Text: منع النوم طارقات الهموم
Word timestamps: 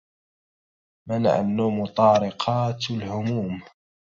منع 1.09 1.39
النوم 1.39 1.85
طارقات 1.85 2.91
الهموم 2.91 3.61